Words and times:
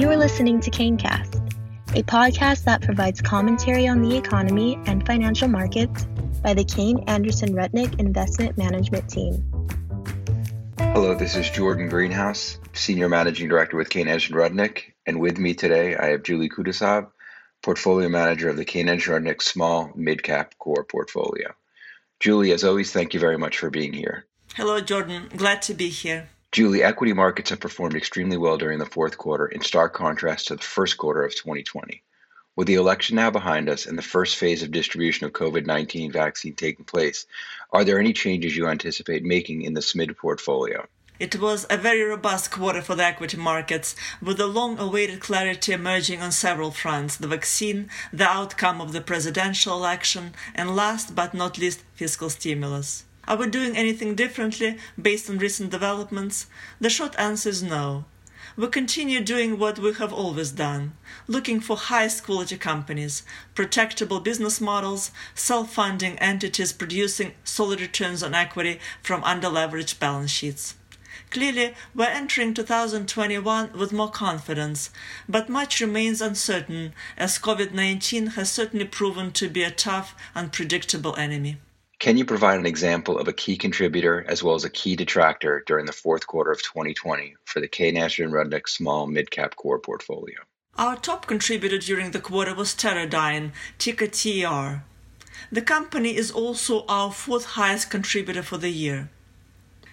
You 0.00 0.08
are 0.08 0.16
listening 0.16 0.60
to 0.60 0.70
KayneCast, 0.70 1.94
a 1.94 2.02
podcast 2.04 2.64
that 2.64 2.80
provides 2.80 3.20
commentary 3.20 3.86
on 3.86 4.00
the 4.00 4.16
economy 4.16 4.78
and 4.86 5.04
financial 5.04 5.46
markets 5.46 6.06
by 6.42 6.54
the 6.54 6.64
Kayne 6.64 7.04
Anderson 7.06 7.50
Rudnick 7.50 8.00
Investment 8.00 8.56
Management 8.56 9.10
Team. 9.10 9.44
Hello, 10.78 11.14
this 11.14 11.36
is 11.36 11.50
Jordan 11.50 11.90
Greenhouse, 11.90 12.58
Senior 12.72 13.10
Managing 13.10 13.50
Director 13.50 13.76
with 13.76 13.90
Kayne 13.90 14.08
Anderson 14.08 14.36
Rudnick, 14.36 14.94
and 15.04 15.20
with 15.20 15.36
me 15.36 15.52
today 15.52 15.94
I 15.94 16.06
have 16.06 16.22
Julie 16.22 16.48
Kutasov, 16.48 17.10
Portfolio 17.60 18.08
Manager 18.08 18.48
of 18.48 18.56
the 18.56 18.64
Kayne 18.64 18.88
Anderson 18.88 19.22
Rudnick 19.22 19.42
Small 19.42 19.92
Mid 19.94 20.22
Cap 20.22 20.54
Core 20.58 20.84
Portfolio. 20.84 21.52
Julie, 22.20 22.52
as 22.52 22.64
always, 22.64 22.90
thank 22.90 23.12
you 23.12 23.20
very 23.20 23.36
much 23.36 23.58
for 23.58 23.68
being 23.68 23.92
here. 23.92 24.24
Hello, 24.54 24.80
Jordan. 24.80 25.28
Glad 25.36 25.60
to 25.60 25.74
be 25.74 25.90
here. 25.90 26.30
Julie, 26.52 26.82
equity 26.82 27.12
markets 27.12 27.50
have 27.50 27.60
performed 27.60 27.94
extremely 27.94 28.36
well 28.36 28.58
during 28.58 28.80
the 28.80 28.86
fourth 28.86 29.16
quarter, 29.16 29.46
in 29.46 29.62
stark 29.62 29.94
contrast 29.94 30.48
to 30.48 30.56
the 30.56 30.62
first 30.62 30.96
quarter 30.96 31.22
of 31.22 31.32
2020. 31.32 32.02
With 32.56 32.66
the 32.66 32.74
election 32.74 33.14
now 33.14 33.30
behind 33.30 33.68
us 33.68 33.86
and 33.86 33.96
the 33.96 34.02
first 34.02 34.34
phase 34.34 34.60
of 34.64 34.72
distribution 34.72 35.26
of 35.26 35.32
COVID 35.32 35.64
19 35.64 36.10
vaccine 36.10 36.54
taking 36.56 36.84
place, 36.84 37.24
are 37.70 37.84
there 37.84 38.00
any 38.00 38.12
changes 38.12 38.56
you 38.56 38.66
anticipate 38.66 39.22
making 39.22 39.62
in 39.62 39.74
the 39.74 39.80
SMID 39.80 40.16
portfolio? 40.16 40.88
It 41.20 41.38
was 41.38 41.66
a 41.70 41.76
very 41.76 42.02
robust 42.02 42.50
quarter 42.50 42.82
for 42.82 42.96
the 42.96 43.04
equity 43.04 43.36
markets, 43.36 43.94
with 44.20 44.38
the 44.38 44.48
long 44.48 44.76
awaited 44.76 45.20
clarity 45.20 45.72
emerging 45.72 46.20
on 46.20 46.32
several 46.32 46.72
fronts 46.72 47.16
the 47.16 47.28
vaccine, 47.28 47.88
the 48.12 48.26
outcome 48.26 48.80
of 48.80 48.92
the 48.92 49.00
presidential 49.00 49.76
election, 49.76 50.34
and 50.56 50.74
last 50.74 51.14
but 51.14 51.32
not 51.32 51.58
least, 51.58 51.84
fiscal 51.94 52.28
stimulus. 52.28 53.04
Are 53.30 53.36
we 53.36 53.46
doing 53.46 53.76
anything 53.76 54.16
differently 54.16 54.76
based 55.00 55.30
on 55.30 55.38
recent 55.38 55.70
developments? 55.70 56.48
The 56.80 56.90
short 56.90 57.16
answer 57.16 57.50
is 57.50 57.62
no. 57.62 58.04
We 58.56 58.66
continue 58.66 59.20
doing 59.20 59.56
what 59.56 59.78
we 59.78 59.92
have 59.92 60.12
always 60.12 60.50
done 60.50 60.94
looking 61.28 61.60
for 61.60 61.76
highest 61.76 62.24
quality 62.24 62.58
companies, 62.58 63.22
protectable 63.54 64.20
business 64.20 64.60
models, 64.60 65.12
self 65.32 65.72
funding 65.72 66.18
entities 66.18 66.72
producing 66.72 67.34
solid 67.44 67.80
returns 67.80 68.24
on 68.24 68.34
equity 68.34 68.80
from 69.00 69.22
underleveraged 69.22 70.00
balance 70.00 70.32
sheets. 70.32 70.74
Clearly, 71.30 71.74
we're 71.94 72.06
entering 72.06 72.52
2021 72.52 73.78
with 73.78 73.92
more 73.92 74.10
confidence, 74.10 74.90
but 75.28 75.48
much 75.48 75.80
remains 75.80 76.20
uncertain 76.20 76.94
as 77.16 77.38
COVID 77.38 77.72
19 77.74 78.26
has 78.34 78.50
certainly 78.50 78.86
proven 78.86 79.30
to 79.34 79.48
be 79.48 79.62
a 79.62 79.70
tough, 79.70 80.16
unpredictable 80.34 81.14
enemy. 81.14 81.58
Can 82.00 82.16
you 82.16 82.24
provide 82.24 82.58
an 82.58 82.64
example 82.64 83.18
of 83.18 83.28
a 83.28 83.32
key 83.34 83.58
contributor 83.58 84.24
as 84.26 84.42
well 84.42 84.54
as 84.54 84.64
a 84.64 84.70
key 84.70 84.96
detractor 84.96 85.62
during 85.66 85.84
the 85.84 85.92
fourth 85.92 86.26
quarter 86.26 86.50
of 86.50 86.62
2020 86.62 87.36
for 87.44 87.60
the 87.60 87.68
Kayne 87.68 87.98
Anderson 87.98 88.30
Rudnick 88.30 88.70
Small 88.70 89.06
Mid 89.06 89.30
Cap 89.30 89.54
Core 89.56 89.78
portfolio? 89.78 90.38
Our 90.78 90.96
top 90.96 91.26
contributor 91.26 91.76
during 91.76 92.12
the 92.12 92.18
quarter 92.18 92.54
was 92.54 92.72
Teradyne, 92.72 93.52
ticker 93.76 94.06
TR. 94.06 94.82
The 95.52 95.60
company 95.60 96.16
is 96.16 96.30
also 96.30 96.86
our 96.88 97.12
fourth 97.12 97.44
highest 97.44 97.90
contributor 97.90 98.42
for 98.42 98.56
the 98.56 98.70
year. 98.70 99.10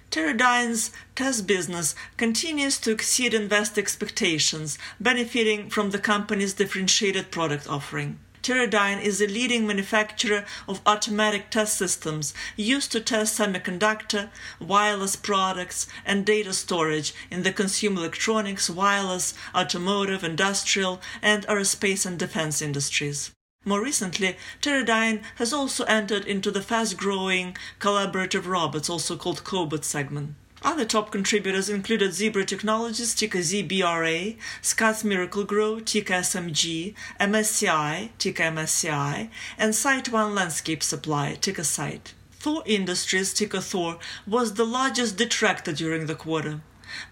Teradyne's 0.09 0.91
test 1.13 1.45
business 1.45 1.94
continues 2.16 2.80
to 2.80 2.91
exceed 2.91 3.33
investor 3.33 3.81
expectations, 3.81 4.78
benefiting 4.97 5.69
from 5.69 5.89
the 5.89 6.00
company's 6.00 6.53
differentiated 6.53 7.31
product 7.31 7.67
offering. 7.67 8.17
Teradyne 8.48 9.02
is 9.02 9.20
a 9.20 9.28
leading 9.28 9.67
manufacturer 9.67 10.45
of 10.70 10.80
automatic 10.86 11.50
test 11.50 11.78
systems 11.78 12.34
used 12.56 12.94
to 12.94 13.02
test 13.02 13.38
semiconductor, 13.38 14.30
wireless 14.62 15.17
products, 15.17 15.86
and 16.06 16.26
data 16.26 16.53
storage 16.53 17.14
in 17.30 17.44
the 17.44 17.52
consumer 17.52 18.00
electronics, 18.00 18.70
wireless, 18.70 19.34
automotive, 19.53 20.23
industrial, 20.23 21.02
and 21.22 21.46
aerospace 21.47 22.06
and 22.06 22.18
defense 22.18 22.62
industries. 22.62 23.31
More 23.66 23.84
recently, 23.84 24.38
Teradyne 24.62 25.24
has 25.35 25.52
also 25.52 25.84
entered 25.84 26.24
into 26.24 26.50
the 26.50 26.62
fast-growing 26.62 27.58
collaborative 27.81 28.46
robots, 28.46 28.90
also 28.90 29.18
called 29.18 29.44
cobot 29.44 29.84
segment. 29.84 30.35
Other 30.63 30.85
top 30.85 31.12
contributors 31.12 31.69
included 31.69 32.13
Zebra 32.13 32.44
Technologies, 32.44 33.13
ticker 33.13 33.40
ZBRA, 33.40 34.38
Scotts 34.62 35.03
Miracle-Gro, 35.03 35.81
ticker 35.81 36.16
SMG, 36.16 36.95
MSCI, 37.19 38.09
ticker 38.18 38.44
MSCI, 38.44 39.29
and 39.57 39.73
SiteOne 39.73 40.34
Landscape 40.34 40.81
Supply, 40.81 41.38
ticker 41.40 41.63
Site. 41.63 42.13
Thor 42.40 42.63
Industries, 42.66 43.34
ticker 43.34 43.62
Thor, 43.62 44.00
was 44.25 44.56
the 44.56 44.66
largest 44.66 45.17
detractor 45.17 45.73
during 45.73 46.07
the 46.07 46.16
quarter. 46.16 46.62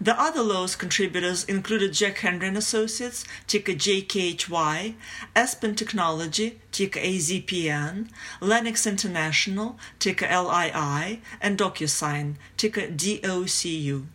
The 0.00 0.18
other 0.20 0.42
Lowe's 0.42 0.76
contributors 0.76 1.44
included 1.44 1.92
Jack 1.92 2.18
Henry 2.18 2.48
& 2.48 2.56
Associates, 2.56 3.24
ticker 3.46 3.72
JKHY, 3.72 4.94
Aspen 5.34 5.74
Technology, 5.74 6.60
ticker 6.72 7.00
AZPN, 7.00 8.08
Lennox 8.40 8.86
International, 8.86 9.78
ticker 9.98 10.26
LII, 10.26 11.20
and 11.40 11.58
DocuSign, 11.58 12.36
ticker 12.56 12.88
DOCU. 12.88 14.06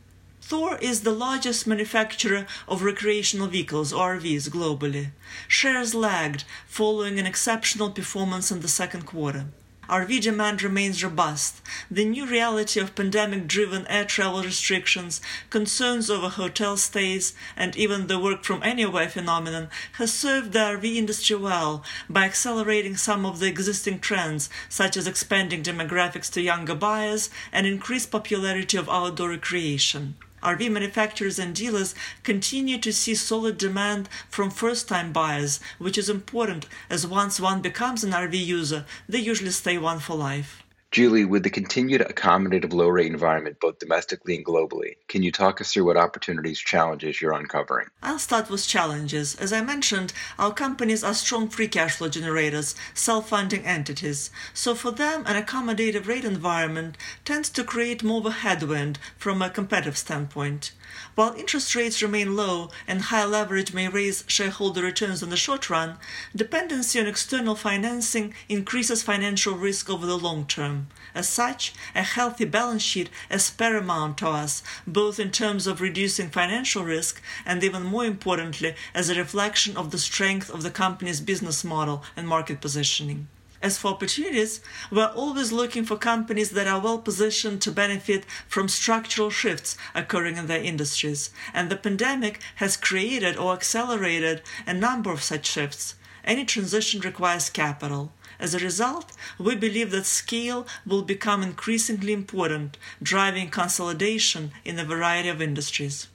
Thor 0.42 0.78
is 0.82 1.02
the 1.02 1.12
largest 1.12 1.66
manufacturer 1.66 2.46
of 2.68 2.84
recreational 2.84 3.48
vehicles, 3.48 3.94
RVs, 3.94 4.50
globally. 4.50 5.12
Shares 5.48 5.96
lagged 5.96 6.44
following 6.68 7.20
an 7.20 7.26
exceptional 7.26 7.90
performance 7.90 8.52
in 8.52 8.60
the 8.60 8.68
second 8.68 9.06
quarter. 9.06 9.46
RV 9.90 10.22
demand 10.22 10.64
remains 10.64 11.04
robust. 11.04 11.62
The 11.90 12.06
new 12.06 12.26
reality 12.26 12.80
of 12.80 12.96
pandemic 12.96 13.48
driven 13.48 13.86
air 13.88 14.06
travel 14.06 14.44
restrictions, 14.44 15.20
concerns 15.50 16.10
over 16.10 16.30
hotel 16.30 16.78
stays, 16.78 17.34
and 17.58 17.76
even 17.76 18.08
the 18.08 18.20
work 18.20 18.44
from 18.44 18.64
anywhere 18.64 19.10
phenomenon 19.10 19.70
has 19.94 20.14
served 20.14 20.54
the 20.54 20.60
RV 20.60 20.96
industry 20.96 21.36
well 21.36 21.84
by 22.10 22.26
accelerating 22.26 22.96
some 22.96 23.26
of 23.26 23.40
the 23.40 23.48
existing 23.48 24.00
trends, 24.00 24.50
such 24.70 24.96
as 24.96 25.08
expanding 25.08 25.64
demographics 25.64 26.32
to 26.32 26.42
younger 26.42 26.76
buyers 26.76 27.30
and 27.52 27.68
increased 27.68 28.12
popularity 28.12 28.78
of 28.78 28.88
outdoor 28.88 29.30
recreation. 29.30 30.16
RV 30.44 30.72
manufacturers 30.72 31.38
and 31.38 31.54
dealers 31.54 31.96
continue 32.24 32.78
to 32.80 32.92
see 32.92 33.16
solid 33.16 33.58
demand 33.58 34.10
from 34.30 34.50
first 34.50 34.88
time 34.88 35.12
buyers, 35.12 35.60
which 35.78 35.98
is 35.98 36.10
important 36.10 36.66
as 36.90 37.06
once 37.06 37.40
one 37.40 37.62
becomes 37.62 38.04
an 38.04 38.12
RV 38.12 38.34
user, 38.34 38.86
they 39.08 39.20
usually 39.20 39.52
stay 39.52 39.78
one 39.78 40.00
for 40.00 40.16
life. 40.16 40.64
Julie, 40.92 41.24
with 41.24 41.44
the 41.44 41.50
continued 41.50 42.02
accommodative 42.02 42.74
low 42.74 42.90
rate 42.90 43.10
environment 43.10 43.62
both 43.62 43.80
domestically 43.80 44.36
and 44.36 44.46
globally, 44.46 44.98
can 45.08 45.24
you 45.24 45.32
talk 45.32 45.62
us 45.62 45.72
through 45.72 45.86
what 45.86 45.96
opportunities, 45.96 46.60
challenges 46.60 47.22
you're 47.22 47.32
uncovering? 47.32 47.88
I'll 48.04 48.20
start 48.20 48.50
with 48.50 48.68
challenges. 48.68 49.36
As 49.36 49.54
I 49.54 49.62
mentioned, 49.62 50.12
our 50.38 50.52
companies 50.52 51.02
are 51.02 51.14
strong 51.14 51.48
free 51.48 51.70
cash 51.70 51.96
flow 51.96 52.10
generators, 52.10 52.76
self 52.94 53.30
funding 53.30 53.66
entities. 53.66 54.32
So 54.54 54.76
for 54.76 54.92
them, 54.92 55.24
an 55.28 55.42
accommodative 55.42 56.08
rate 56.08 56.26
environment 56.26 56.98
tends 57.24 57.50
to 57.52 57.64
create 57.64 58.04
more 58.04 58.20
of 58.20 58.26
a 58.26 58.32
headwind 58.32 59.00
from 59.18 59.42
a 59.42 59.50
competitive 59.50 59.98
standpoint. 59.98 60.74
While 61.16 61.36
interest 61.36 61.74
rates 61.74 62.02
remain 62.02 62.36
low 62.36 62.70
and 62.86 63.04
high 63.04 63.24
leverage 63.24 63.74
may 63.74 63.88
raise 63.88 64.26
shareholder 64.28 64.82
returns 64.84 65.24
in 65.24 65.30
the 65.30 65.38
short 65.38 65.70
run, 65.70 65.98
dependency 66.36 67.00
on 67.00 67.08
external 67.08 67.56
financing 67.56 68.34
increases 68.50 69.02
financial 69.02 69.56
risk 69.56 69.90
over 69.90 70.06
the 70.06 70.18
long 70.18 70.46
term. 70.46 70.81
As 71.14 71.28
such, 71.28 71.74
a 71.94 72.04
healthy 72.04 72.46
balance 72.46 72.82
sheet 72.82 73.10
is 73.30 73.52
paramount 73.52 74.18
to 74.20 74.28
us, 74.28 74.64
both 74.88 75.20
in 75.20 75.32
terms 75.32 75.68
of 75.68 75.82
reducing 75.82 76.30
financial 76.30 76.84
risk 76.84 77.22
and 77.46 77.64
even 77.64 77.84
more 77.84 78.06
importantly, 78.06 78.76
as 78.94 79.10
a 79.10 79.16
reflection 79.16 79.76
of 79.78 79.92
the 79.92 79.98
strength 79.98 80.50
of 80.50 80.64
the 80.64 80.72
company's 80.72 81.22
business 81.22 81.64
model 81.64 82.04
and 82.16 82.28
market 82.28 82.62
positioning. 82.62 83.28
As 83.62 83.78
for 83.78 83.90
opportunities, 83.90 84.60
we're 84.90 85.06
always 85.06 85.52
looking 85.52 85.86
for 85.86 85.96
companies 85.96 86.50
that 86.52 86.66
are 86.66 86.80
well 86.80 86.98
positioned 86.98 87.62
to 87.62 87.72
benefit 87.72 88.26
from 88.48 88.68
structural 88.68 89.30
shifts 89.30 89.78
occurring 89.94 90.38
in 90.38 90.48
their 90.48 90.64
industries, 90.64 91.30
and 91.54 91.70
the 91.70 91.76
pandemic 91.76 92.42
has 92.56 92.76
created 92.76 93.38
or 93.38 93.54
accelerated 93.54 94.42
a 94.66 94.74
number 94.74 95.12
of 95.12 95.22
such 95.22 95.46
shifts. 95.46 95.94
Any 96.24 96.44
transition 96.44 97.02
requires 97.02 97.52
capital. 97.52 98.12
As 98.42 98.56
a 98.56 98.60
result, 98.60 99.12
we 99.38 99.56
believe 99.56 99.92
that 99.92 100.08
scale 100.08 100.66
will 100.84 101.04
become 101.04 101.44
increasingly 101.44 102.12
important, 102.12 102.76
driving 103.02 103.52
consolidation 103.52 104.52
in 104.66 104.80
a 104.80 104.84
variety 104.84 105.30
of 105.30 105.44
industries. 105.44 106.08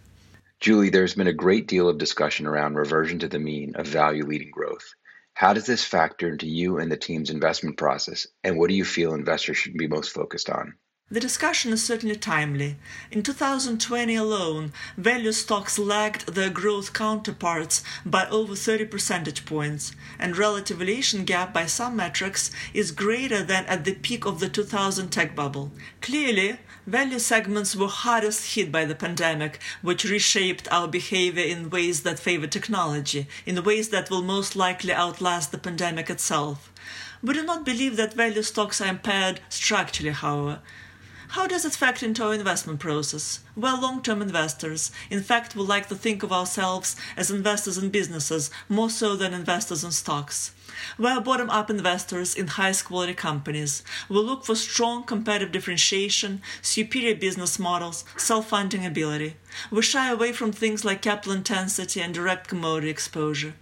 Julie, 0.58 0.90
there's 0.90 1.14
been 1.14 1.28
a 1.28 1.32
great 1.32 1.68
deal 1.68 1.88
of 1.88 1.98
discussion 1.98 2.46
around 2.46 2.74
reversion 2.74 3.20
to 3.20 3.28
the 3.28 3.38
mean 3.38 3.76
of 3.76 3.86
value 3.86 4.26
leading 4.26 4.50
growth. 4.50 4.92
How 5.34 5.52
does 5.52 5.66
this 5.66 5.84
factor 5.84 6.28
into 6.28 6.48
you 6.48 6.78
and 6.78 6.90
the 6.90 6.96
team's 6.96 7.30
investment 7.30 7.76
process, 7.76 8.26
and 8.42 8.58
what 8.58 8.70
do 8.70 8.74
you 8.74 8.84
feel 8.84 9.14
investors 9.14 9.58
should 9.58 9.74
be 9.74 9.86
most 9.86 10.10
focused 10.10 10.50
on? 10.50 10.74
The 11.08 11.20
discussion 11.20 11.72
is 11.72 11.84
certainly 11.84 12.16
timely. 12.16 12.78
In 13.12 13.22
2020 13.22 14.16
alone, 14.16 14.72
value 14.96 15.30
stocks 15.30 15.78
lagged 15.78 16.34
their 16.34 16.50
growth 16.50 16.92
counterparts 16.92 17.84
by 18.04 18.26
over 18.26 18.56
30 18.56 18.86
percentage 18.86 19.44
points, 19.44 19.92
and 20.18 20.36
relative 20.36 20.78
valuation 20.78 21.24
gap 21.24 21.54
by 21.54 21.66
some 21.66 21.94
metrics 21.94 22.50
is 22.74 22.90
greater 22.90 23.44
than 23.44 23.66
at 23.66 23.84
the 23.84 23.94
peak 23.94 24.26
of 24.26 24.40
the 24.40 24.48
2000 24.48 25.10
tech 25.10 25.36
bubble. 25.36 25.70
Clearly, 26.02 26.58
value 26.88 27.20
segments 27.20 27.76
were 27.76 27.86
hardest 27.86 28.56
hit 28.56 28.72
by 28.72 28.84
the 28.84 28.96
pandemic, 28.96 29.60
which 29.82 30.04
reshaped 30.04 30.66
our 30.72 30.88
behavior 30.88 31.44
in 31.44 31.70
ways 31.70 32.02
that 32.02 32.18
favor 32.18 32.48
technology, 32.48 33.28
in 33.46 33.62
ways 33.62 33.90
that 33.90 34.10
will 34.10 34.22
most 34.22 34.56
likely 34.56 34.92
outlast 34.92 35.52
the 35.52 35.58
pandemic 35.58 36.10
itself. 36.10 36.72
We 37.22 37.32
do 37.32 37.44
not 37.44 37.64
believe 37.64 37.96
that 37.96 38.14
value 38.14 38.42
stocks 38.42 38.80
are 38.80 38.88
impaired 38.88 39.38
structurally, 39.48 40.10
however. 40.10 40.62
How 41.30 41.46
does 41.46 41.64
it 41.64 41.74
factor 41.74 42.06
into 42.06 42.24
our 42.24 42.34
investment 42.34 42.78
process? 42.78 43.40
Well, 43.56 43.80
long 43.80 44.00
term 44.02 44.22
investors, 44.22 44.92
in 45.10 45.22
fact, 45.22 45.56
we 45.56 45.62
like 45.62 45.88
to 45.88 45.96
think 45.96 46.22
of 46.22 46.32
ourselves 46.32 46.94
as 47.16 47.30
investors 47.30 47.76
in 47.78 47.90
businesses 47.90 48.50
more 48.68 48.90
so 48.90 49.16
than 49.16 49.34
investors 49.34 49.82
in 49.82 49.90
stocks. 49.90 50.52
We 50.98 51.08
are 51.08 51.20
bottom 51.20 51.50
up 51.50 51.68
investors 51.70 52.34
in 52.34 52.46
highest 52.46 52.84
quality 52.84 53.14
companies. 53.14 53.82
We 54.08 54.16
look 54.16 54.44
for 54.44 54.54
strong 54.54 55.04
competitive 55.04 55.52
differentiation, 55.52 56.42
superior 56.62 57.14
business 57.14 57.58
models, 57.58 58.04
self 58.16 58.48
funding 58.50 58.86
ability. 58.86 59.36
We 59.70 59.82
shy 59.82 60.10
away 60.10 60.32
from 60.32 60.52
things 60.52 60.84
like 60.84 61.02
capital 61.02 61.32
intensity 61.32 62.00
and 62.00 62.14
direct 62.14 62.48
commodity 62.48 62.90
exposure. 62.90 63.54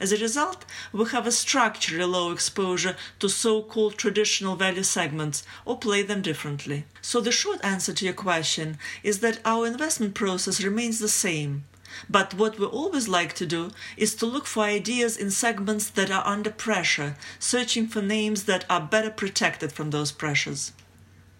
As 0.00 0.12
a 0.12 0.16
result, 0.16 0.64
we 0.92 1.04
have 1.10 1.26
a 1.26 1.32
structurally 1.32 2.06
low 2.06 2.32
exposure 2.32 2.96
to 3.18 3.28
so 3.28 3.62
called 3.62 3.98
traditional 3.98 4.56
value 4.56 4.82
segments 4.82 5.42
or 5.66 5.78
play 5.78 6.00
them 6.00 6.22
differently. 6.22 6.86
So, 7.02 7.20
the 7.20 7.30
short 7.30 7.62
answer 7.62 7.92
to 7.92 8.04
your 8.06 8.14
question 8.14 8.78
is 9.02 9.20
that 9.20 9.40
our 9.44 9.66
investment 9.66 10.14
process 10.14 10.64
remains 10.64 11.00
the 11.00 11.08
same. 11.08 11.64
But 12.08 12.32
what 12.32 12.58
we 12.58 12.64
always 12.64 13.08
like 13.08 13.34
to 13.34 13.46
do 13.46 13.72
is 13.98 14.14
to 14.16 14.26
look 14.26 14.46
for 14.46 14.62
ideas 14.62 15.18
in 15.18 15.30
segments 15.30 15.90
that 15.90 16.10
are 16.10 16.26
under 16.26 16.50
pressure, 16.50 17.16
searching 17.38 17.86
for 17.86 18.00
names 18.00 18.44
that 18.44 18.64
are 18.70 18.80
better 18.80 19.10
protected 19.10 19.70
from 19.70 19.90
those 19.90 20.12
pressures. 20.12 20.72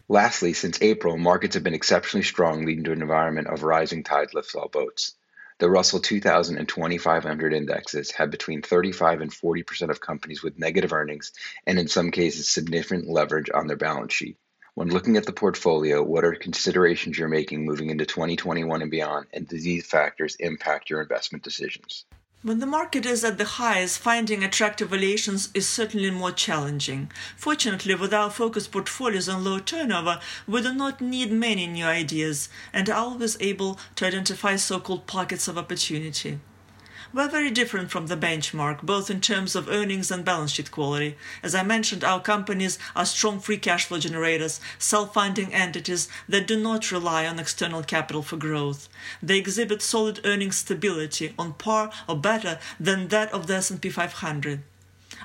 Lastly, 0.08 0.52
since 0.52 0.82
April, 0.82 1.16
markets 1.16 1.54
have 1.54 1.62
been 1.64 1.72
exceptionally 1.72 2.24
strong, 2.24 2.66
leading 2.66 2.84
to 2.84 2.92
an 2.92 3.00
environment 3.00 3.46
of 3.46 3.62
rising 3.62 4.02
tide 4.02 4.34
lifts 4.34 4.54
all 4.54 4.68
boats. 4.68 5.14
The 5.60 5.68
Russell 5.68 6.00
2000 6.00 6.56
and 6.56 6.66
2500 6.66 7.52
indexes 7.52 8.12
have 8.12 8.30
between 8.30 8.62
35 8.62 9.20
and 9.20 9.30
40% 9.30 9.90
of 9.90 10.00
companies 10.00 10.42
with 10.42 10.58
negative 10.58 10.94
earnings 10.94 11.32
and, 11.66 11.78
in 11.78 11.86
some 11.86 12.10
cases, 12.12 12.48
significant 12.48 13.10
leverage 13.10 13.50
on 13.52 13.66
their 13.66 13.76
balance 13.76 14.14
sheet. 14.14 14.38
When 14.72 14.88
looking 14.88 15.18
at 15.18 15.26
the 15.26 15.34
portfolio, 15.34 16.02
what 16.02 16.24
are 16.24 16.32
considerations 16.32 17.18
you're 17.18 17.28
making 17.28 17.66
moving 17.66 17.90
into 17.90 18.06
2021 18.06 18.80
and 18.80 18.90
beyond, 18.90 19.26
and 19.34 19.46
do 19.46 19.60
these 19.60 19.84
factors 19.84 20.34
impact 20.36 20.88
your 20.88 21.02
investment 21.02 21.44
decisions? 21.44 22.06
When 22.42 22.58
the 22.58 22.64
market 22.64 23.04
is 23.04 23.22
at 23.22 23.36
the 23.36 23.44
highs, 23.44 23.98
finding 23.98 24.42
attractive 24.42 24.88
valuations 24.88 25.50
is 25.52 25.68
certainly 25.68 26.10
more 26.10 26.32
challenging. 26.32 27.12
Fortunately, 27.36 27.94
with 27.94 28.14
our 28.14 28.30
focused 28.30 28.72
portfolios 28.72 29.28
on 29.28 29.44
low 29.44 29.58
turnover, 29.58 30.20
we 30.48 30.62
do 30.62 30.72
not 30.72 31.02
need 31.02 31.30
many 31.30 31.66
new 31.66 31.84
ideas 31.84 32.48
and 32.72 32.88
are 32.88 32.96
always 32.96 33.36
able 33.40 33.78
to 33.96 34.06
identify 34.06 34.56
so 34.56 34.80
called 34.80 35.06
pockets 35.06 35.48
of 35.48 35.58
opportunity 35.58 36.38
were 37.12 37.28
very 37.28 37.50
different 37.50 37.90
from 37.90 38.06
the 38.06 38.16
benchmark, 38.16 38.82
both 38.82 39.10
in 39.10 39.20
terms 39.20 39.56
of 39.56 39.68
earnings 39.68 40.10
and 40.10 40.24
balance 40.24 40.52
sheet 40.52 40.70
quality. 40.70 41.16
As 41.42 41.54
I 41.54 41.62
mentioned, 41.62 42.04
our 42.04 42.20
companies 42.20 42.78
are 42.94 43.04
strong 43.04 43.40
free 43.40 43.58
cash 43.58 43.86
flow 43.86 43.98
generators, 43.98 44.60
self 44.78 45.14
funding 45.14 45.52
entities 45.52 46.08
that 46.28 46.46
do 46.46 46.60
not 46.60 46.92
rely 46.92 47.26
on 47.26 47.38
external 47.38 47.82
capital 47.82 48.22
for 48.22 48.36
growth. 48.36 48.88
They 49.22 49.38
exhibit 49.38 49.82
solid 49.82 50.20
earnings 50.24 50.56
stability 50.56 51.34
on 51.38 51.54
par 51.54 51.90
or 52.08 52.16
better 52.16 52.58
than 52.78 53.08
that 53.08 53.32
of 53.32 53.46
the 53.46 53.56
S&P 53.56 53.90
500 53.90 54.62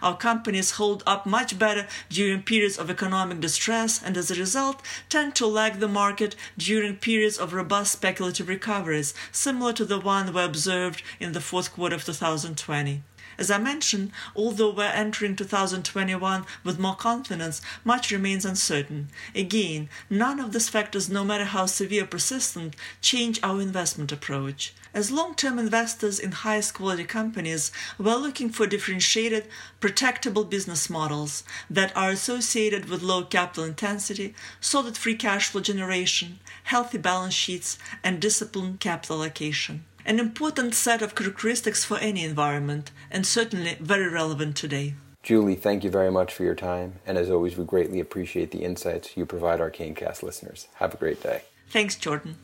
our 0.01 0.17
companies 0.17 0.71
hold 0.71 1.03
up 1.05 1.25
much 1.25 1.57
better 1.57 1.87
during 2.09 2.41
periods 2.41 2.77
of 2.77 2.89
economic 2.89 3.39
distress 3.39 4.01
and 4.03 4.17
as 4.17 4.31
a 4.31 4.35
result 4.35 4.81
tend 5.09 5.35
to 5.35 5.45
lag 5.47 5.79
the 5.79 5.87
market 5.87 6.35
during 6.57 6.95
periods 6.95 7.37
of 7.37 7.53
robust 7.53 7.91
speculative 7.91 8.47
recoveries, 8.47 9.13
similar 9.31 9.73
to 9.73 9.85
the 9.85 9.99
one 9.99 10.33
we 10.33 10.41
observed 10.41 11.01
in 11.19 11.31
the 11.31 11.41
fourth 11.41 11.73
quarter 11.73 11.95
of 11.95 12.03
2020. 12.03 13.01
As 13.37 13.51
I 13.51 13.57
mentioned, 13.57 14.11
although 14.35 14.71
we're 14.71 14.83
entering 14.85 15.35
2021 15.35 16.45
with 16.63 16.79
more 16.79 16.95
confidence, 16.95 17.61
much 17.83 18.11
remains 18.11 18.45
uncertain. 18.45 19.09
Again, 19.33 19.89
none 20.09 20.39
of 20.39 20.53
these 20.53 20.69
factors, 20.69 21.09
no 21.09 21.23
matter 21.23 21.43
how 21.43 21.65
severe 21.65 22.03
or 22.03 22.07
persistent, 22.07 22.75
change 23.01 23.39
our 23.43 23.59
investment 23.59 24.11
approach. 24.11 24.73
As 24.93 25.11
long 25.11 25.35
term 25.35 25.59
investors 25.59 26.19
in 26.19 26.31
highest 26.31 26.75
quality 26.75 27.03
companies, 27.03 27.71
we're 27.97 28.15
looking 28.15 28.49
for 28.49 28.65
differentiated, 28.65 29.47
protectable 29.81 30.49
business 30.49 30.89
models 30.89 31.43
that 31.69 31.95
are 31.97 32.11
associated 32.11 32.89
with 32.89 33.01
low 33.01 33.25
capital 33.25 33.65
intensity, 33.65 34.33
solid 34.61 34.97
free 34.97 35.15
cash 35.15 35.49
flow 35.49 35.61
generation, 35.61 36.39
healthy 36.63 36.97
balance 36.97 37.33
sheets, 37.33 37.77
and 38.03 38.21
disciplined 38.21 38.79
capital 38.79 39.17
allocation 39.17 39.83
an 40.05 40.19
important 40.19 40.75
set 40.75 41.01
of 41.01 41.15
characteristics 41.15 41.83
for 41.83 41.97
any 41.97 42.23
environment, 42.23 42.91
and 43.09 43.25
certainly 43.25 43.75
very 43.79 44.07
relevant 44.07 44.55
today. 44.55 44.95
Julie, 45.23 45.55
thank 45.55 45.83
you 45.83 45.89
very 45.89 46.11
much 46.11 46.33
for 46.33 46.43
your 46.43 46.53
time, 46.53 46.99
and 47.07 47.17
as 47.17 47.31
always, 47.31 47.57
we 47.57 47.65
greatly 47.65 47.99
appreciate 47.99 48.51
the 48.51 48.63
insights 48.63 49.17
you 49.17 49.25
provide 49.25 49.59
our 49.59 49.71
KayneCast 49.71 50.21
listeners. 50.21 50.67
Have 50.75 50.93
a 50.93 50.97
great 50.97 51.23
day. 51.23 51.41
Thanks, 51.69 51.95
Jordan. 51.95 52.35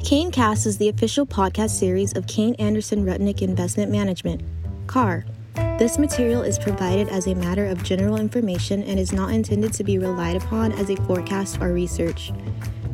KayneCast 0.00 0.66
is 0.66 0.76
the 0.76 0.90
official 0.90 1.24
podcast 1.24 1.70
series 1.70 2.14
of 2.14 2.26
Kayne 2.26 2.54
Anderson 2.56 3.06
Rudnick 3.06 3.40
Investment 3.40 3.90
Management, 3.90 4.42
KAR. 4.86 5.24
This 5.78 5.98
material 5.98 6.42
is 6.42 6.58
provided 6.58 7.08
as 7.08 7.26
a 7.26 7.34
matter 7.34 7.64
of 7.64 7.82
general 7.82 8.18
information 8.18 8.82
and 8.82 9.00
is 9.00 9.12
not 9.12 9.32
intended 9.32 9.72
to 9.72 9.84
be 9.84 9.98
relied 9.98 10.36
upon 10.36 10.72
as 10.72 10.90
a 10.90 10.96
forecast 11.04 11.60
or 11.62 11.72
research. 11.72 12.32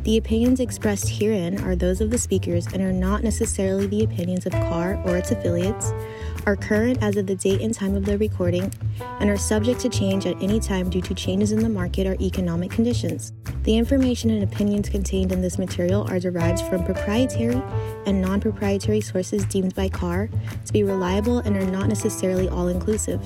The 0.03 0.17
opinions 0.17 0.59
expressed 0.59 1.07
herein 1.07 1.63
are 1.63 1.77
those 1.77 2.01
of 2.01 2.09
the 2.09 2.17
speakers 2.17 2.67
and 2.67 2.81
are 2.81 2.91
not 2.91 3.23
necessarily 3.23 3.87
the 3.87 4.03
opinions 4.03 4.45
of 4.45 4.51
KAR 4.51 5.01
or 5.05 5.15
its 5.15 5.31
affiliates, 5.31 5.93
are 6.45 6.57
current 6.57 7.01
as 7.01 7.15
of 7.15 7.25
the 7.25 7.37
date 7.37 7.61
and 7.61 7.73
time 7.73 7.95
of 7.95 8.03
the 8.03 8.17
recording, 8.17 8.69
and 9.21 9.29
are 9.29 9.37
subject 9.37 9.79
to 9.79 9.87
change 9.87 10.25
at 10.25 10.35
any 10.43 10.59
time 10.59 10.89
due 10.89 11.01
to 11.01 11.13
changes 11.13 11.53
in 11.53 11.63
the 11.63 11.69
market 11.69 12.05
or 12.05 12.17
economic 12.19 12.69
conditions. 12.69 13.31
The 13.63 13.77
information 13.77 14.29
and 14.29 14.43
opinions 14.43 14.89
contained 14.89 15.31
in 15.31 15.41
this 15.41 15.57
material 15.57 16.05
are 16.11 16.19
derived 16.19 16.59
from 16.63 16.83
proprietary 16.83 17.61
and 18.05 18.21
non 18.21 18.41
proprietary 18.41 18.99
sources 18.99 19.45
deemed 19.45 19.73
by 19.73 19.87
KAR 19.87 20.27
to 20.65 20.73
be 20.73 20.83
reliable 20.83 21.37
and 21.37 21.55
are 21.55 21.71
not 21.71 21.87
necessarily 21.87 22.49
all 22.49 22.67
inclusive. 22.67 23.21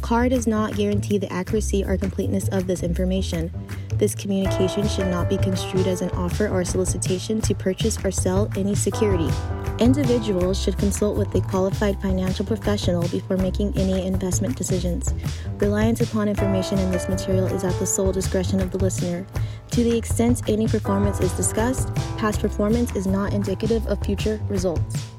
KAR 0.00 0.30
does 0.30 0.46
not 0.46 0.76
guarantee 0.76 1.18
the 1.18 1.30
accuracy 1.30 1.84
or 1.84 1.98
completeness 1.98 2.48
of 2.48 2.66
this 2.66 2.82
information. 2.82 3.50
This 3.98 4.14
communication 4.14 4.86
should 4.86 5.06
not 5.06 5.30
be 5.30 5.38
construed 5.38 5.86
as 5.86 6.02
an 6.02 6.10
offer 6.10 6.48
or 6.48 6.64
solicitation 6.64 7.40
to 7.40 7.54
purchase 7.54 7.96
or 8.04 8.10
sell 8.10 8.50
any 8.54 8.74
security. 8.74 9.30
Individuals 9.78 10.62
should 10.62 10.76
consult 10.76 11.16
with 11.16 11.34
a 11.34 11.40
qualified 11.40 12.00
financial 12.02 12.44
professional 12.44 13.08
before 13.08 13.38
making 13.38 13.76
any 13.76 14.06
investment 14.06 14.54
decisions. 14.54 15.14
Reliance 15.60 16.02
upon 16.02 16.28
information 16.28 16.78
in 16.78 16.90
this 16.90 17.08
material 17.08 17.46
is 17.46 17.64
at 17.64 17.78
the 17.78 17.86
sole 17.86 18.12
discretion 18.12 18.60
of 18.60 18.70
the 18.70 18.78
listener. 18.78 19.26
To 19.70 19.82
the 19.82 19.96
extent 19.96 20.42
any 20.46 20.68
performance 20.68 21.20
is 21.20 21.32
discussed, 21.32 21.94
past 22.18 22.40
performance 22.40 22.94
is 22.94 23.06
not 23.06 23.32
indicative 23.32 23.86
of 23.86 24.04
future 24.04 24.40
results. 24.48 25.15